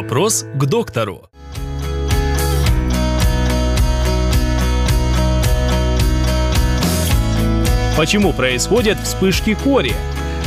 Вопрос 0.00 0.46
к 0.54 0.64
доктору. 0.64 1.28
Почему 7.96 8.32
происходят 8.32 8.96
вспышки 9.00 9.56
кори? 9.56 9.92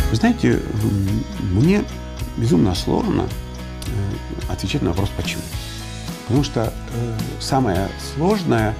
Вы 0.09 0.15
знаете, 0.15 0.61
мне 1.51 1.83
безумно 2.37 2.73
сложно 2.75 3.27
э, 3.87 4.51
отвечать 4.53 4.83
на 4.83 4.91
вопрос 4.91 5.09
«почему?». 5.17 5.41
Потому 6.27 6.45
что 6.45 6.73
э, 6.93 7.17
самое 7.41 7.89
сложное, 8.15 8.73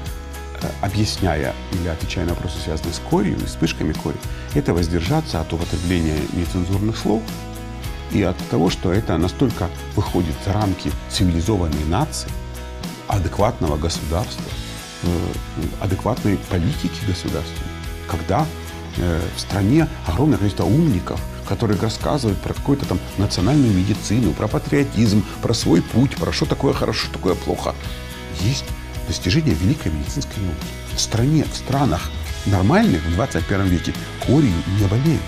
э, 0.62 0.68
объясняя 0.82 1.54
или 1.74 1.90
отвечая 1.90 2.24
на 2.24 2.34
вопросы, 2.34 2.60
связанные 2.64 2.94
с 2.94 3.00
корью 3.10 3.36
и 3.38 3.46
вспышками 3.46 3.92
кори, 3.92 4.16
это 4.54 4.74
воздержаться 4.74 5.42
от 5.42 5.52
употребления 5.52 6.22
нецензурных 6.32 6.96
слов 6.98 7.22
и 8.12 8.23
от 8.23 8.38
того, 8.49 8.70
что 8.70 8.91
это 8.91 9.17
настолько 9.17 9.70
выходит 9.95 10.36
за 10.45 10.54
рамки 10.54 10.91
цивилизованной 11.09 11.86
нации, 11.86 12.30
адекватного 13.08 13.77
государства, 13.77 14.44
адекватной 15.81 16.38
политики 16.50 17.05
государства, 17.08 17.66
когда 18.08 18.45
в 18.98 19.39
стране 19.39 19.88
огромное 20.05 20.38
количество 20.38 20.66
умников, 20.66 21.22
которые 21.48 21.80
рассказывают 21.80 22.39
про 22.39 22.53
какую-то 22.53 22.86
там 22.86 23.00
национальную 23.17 23.73
медицину, 23.73 24.31
про 24.34 24.48
патриотизм, 24.48 25.23
про 25.41 25.53
свой 25.53 25.81
путь, 25.81 26.16
про 26.16 26.31
что 26.31 26.45
такое 26.45 26.73
хорошо, 26.73 27.05
что 27.05 27.14
такое 27.14 27.36
плохо. 27.36 27.73
Есть 28.41 28.66
достижения 29.08 29.53
великой 29.53 29.91
медицинской 29.91 30.41
науки. 30.44 30.66
В 30.95 31.00
стране, 31.00 31.45
в 31.52 31.55
странах 31.55 32.09
нормальных 32.45 33.03
в 33.03 33.16
21 33.16 33.66
веке 33.66 33.94
корью 34.25 34.53
не 34.80 34.86
болеют. 34.88 35.22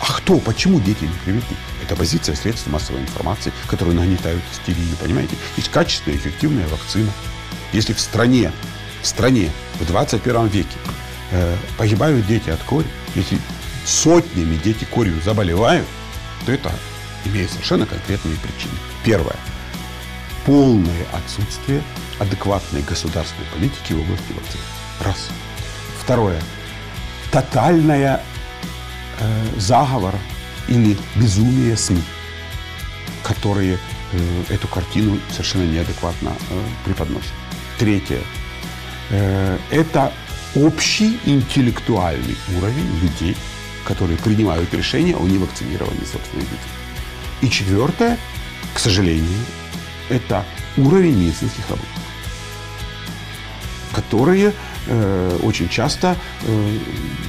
А 0.00 0.12
кто, 0.12 0.38
почему 0.38 0.80
дети 0.80 1.04
не 1.04 1.16
привиты? 1.24 1.54
Это 1.82 1.96
позиция 1.96 2.34
средств 2.34 2.66
массовой 2.68 3.00
информации, 3.00 3.52
которые 3.66 3.96
нагнетают 3.96 4.42
истерию, 4.52 4.96
понимаете? 5.00 5.36
Есть 5.56 5.70
качественная, 5.70 6.18
эффективная 6.18 6.68
вакцина. 6.68 7.10
Если 7.72 7.92
в 7.92 8.00
стране, 8.00 8.52
в 9.02 9.06
стране 9.06 9.50
в 9.80 9.86
21 9.86 10.46
веке 10.46 10.76
э, 11.32 11.56
погибают 11.76 12.26
дети 12.26 12.50
от 12.50 12.62
кори, 12.62 12.86
если 13.14 13.38
сотнями 13.84 14.56
дети 14.56 14.84
корью 14.84 15.20
заболевают, 15.22 15.86
то 16.46 16.52
это 16.52 16.72
имеет 17.24 17.50
совершенно 17.50 17.86
конкретные 17.86 18.36
причины. 18.36 18.74
Первое. 19.04 19.36
Полное 20.44 21.06
отсутствие 21.12 21.82
адекватной 22.18 22.82
государственной 22.82 23.46
политики 23.52 23.92
в 23.92 24.00
области 24.00 24.32
вакцин. 24.32 24.60
Раз. 25.00 25.28
Второе. 26.00 26.40
Тотальная 27.30 28.22
заговор 29.56 30.14
или 30.68 30.96
безумие 31.16 31.76
СМИ, 31.76 32.02
которые 33.22 33.78
э, 34.12 34.44
эту 34.48 34.68
картину 34.68 35.18
совершенно 35.30 35.64
неадекватно 35.64 36.32
э, 36.50 36.62
преподносят. 36.84 37.32
Третье. 37.78 38.20
Э, 39.10 39.58
это 39.70 40.12
общий 40.54 41.18
интеллектуальный 41.24 42.36
уровень 42.56 43.00
людей, 43.00 43.36
которые 43.84 44.18
принимают 44.18 44.72
решения 44.74 45.16
о 45.16 45.26
невакцинировании 45.26 46.04
собственных 46.04 46.44
детей. 46.44 46.70
И 47.42 47.50
четвертое, 47.50 48.18
к 48.74 48.78
сожалению, 48.78 49.40
это 50.08 50.44
уровень 50.76 51.16
медицинских 51.16 51.68
работников, 51.68 52.02
которые 53.92 54.52
э, 54.88 55.38
очень 55.42 55.68
часто 55.68 56.16
э, 56.42 56.78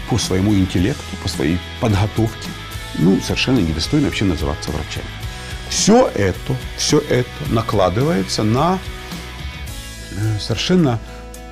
по 0.10 0.18
своему 0.18 0.56
интеллекту, 0.56 1.16
по 1.22 1.30
своей 1.30 1.60
подготовке, 1.80 2.50
ну, 2.98 3.20
совершенно 3.22 3.60
недостойны 3.60 4.08
вообще 4.08 4.26
называться 4.26 4.72
врачами. 4.72 5.06
Все 5.70 6.08
это, 6.08 6.56
все 6.78 7.00
это 7.00 7.30
накладывается 7.50 8.44
на 8.44 8.80
э, 10.12 10.40
совершенно 10.40 11.00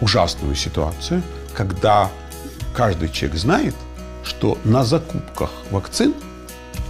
ужасную 0.01 0.55
ситуацию, 0.55 1.21
когда 1.53 2.09
каждый 2.75 3.09
человек 3.09 3.39
знает, 3.39 3.75
что 4.23 4.57
на 4.63 4.83
закупках 4.83 5.51
вакцин 5.71 6.13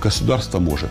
государство 0.01 0.59
может 0.59 0.89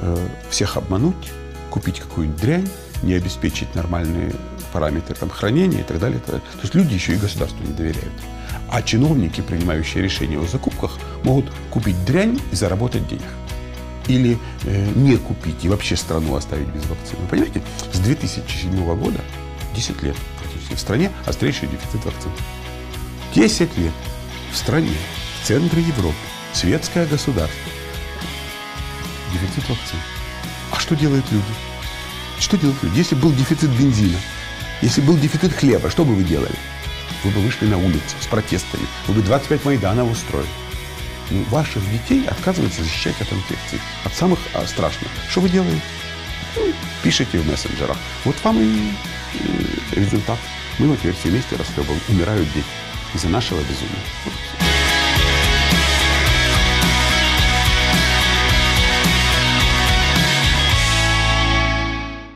э, 0.00 0.28
всех 0.50 0.76
обмануть, 0.76 1.30
купить 1.70 2.00
какую-нибудь 2.00 2.40
дрянь, 2.40 2.68
не 3.02 3.14
обеспечить 3.14 3.74
нормальные 3.74 4.32
параметры 4.72 5.14
там, 5.14 5.30
хранения 5.30 5.80
и 5.80 5.84
так 5.84 5.98
далее. 5.98 6.20
То 6.20 6.40
есть 6.62 6.74
люди 6.74 6.94
еще 6.94 7.12
и 7.12 7.16
государству 7.16 7.62
не 7.64 7.72
доверяют. 7.72 8.12
А 8.68 8.82
чиновники, 8.82 9.40
принимающие 9.40 10.02
решения 10.02 10.38
о 10.38 10.46
закупках, 10.46 10.98
могут 11.24 11.46
купить 11.70 12.02
дрянь 12.04 12.40
и 12.50 12.56
заработать 12.56 13.06
денег. 13.06 13.22
Или 14.08 14.38
э, 14.64 14.92
не 14.96 15.16
купить 15.16 15.64
и 15.64 15.68
вообще 15.68 15.94
страну 15.94 16.34
оставить 16.34 16.68
без 16.68 16.84
вакцины. 16.86 17.20
Вы 17.20 17.28
понимаете, 17.28 17.62
с 17.92 17.98
2007 17.98 18.98
года, 18.98 19.20
10 19.76 20.02
лет 20.02 20.16
практически, 20.40 20.74
в 20.74 20.80
стране 20.80 21.10
острейший 21.26 21.68
дефицит 21.68 22.04
вакцин. 22.04 22.32
10 23.34 23.78
лет 23.78 23.92
в 24.52 24.56
стране 24.56 24.96
в 25.40 25.46
центре 25.46 25.82
Европы, 25.82 26.16
светское 26.52 27.06
государство, 27.06 27.72
дефицит 29.32 29.68
вакцин. 29.68 29.98
А 30.70 30.80
что 30.80 30.96
делают 30.96 31.30
люди? 31.30 31.44
Что 32.38 32.56
делают 32.56 32.82
люди? 32.82 32.98
Если 32.98 33.14
был 33.14 33.32
дефицит 33.32 33.70
бензина, 33.70 34.18
если 34.82 35.00
был 35.00 35.16
дефицит 35.16 35.52
хлеба, 35.52 35.88
что 35.90 36.04
бы 36.04 36.14
вы 36.14 36.24
делали? 36.24 36.54
Вы 37.22 37.30
бы 37.30 37.40
вышли 37.40 37.66
на 37.66 37.78
улицу 37.78 38.16
с 38.20 38.26
протестами, 38.26 38.84
вы 39.06 39.14
бы 39.14 39.22
25 39.22 39.64
Майданов 39.64 40.10
устроили. 40.10 40.48
Ну, 41.30 41.44
ваших 41.44 41.88
детей 41.90 42.26
отказываются 42.26 42.82
защищать 42.82 43.18
от 43.20 43.32
инфекций, 43.32 43.80
от 44.04 44.12
самых 44.12 44.40
а, 44.54 44.66
страшных. 44.66 45.10
Что 45.30 45.40
вы 45.40 45.48
делаете? 45.48 45.80
Ну, 46.56 46.72
пишите 47.02 47.38
в 47.38 47.46
мессенджерах. 47.46 47.96
Вот 48.24 48.34
вам 48.42 48.60
и, 48.60 48.92
и 49.34 50.00
результат. 50.00 50.38
Мы 50.78 50.88
вот 50.88 50.98
теперь 50.98 51.14
все 51.14 51.30
вместе 51.30 51.56
расхлебываем. 51.56 52.02
Умирают 52.08 52.52
дети 52.52 52.66
из-за 53.14 53.28
нашего 53.28 53.60
безумия. 53.60 54.81